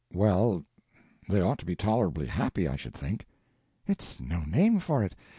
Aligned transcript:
"Well, 0.15 0.65
they 1.29 1.41
ought 1.41 1.59
to 1.59 1.65
be 1.67 1.75
tolerably 1.75 2.25
happy, 2.25 2.67
I 2.67 2.75
should 2.75 2.95
think." 2.95 3.27
"It's 3.85 4.19
no 4.19 4.39
name 4.45 4.79
for 4.79 5.03
it. 5.03 5.13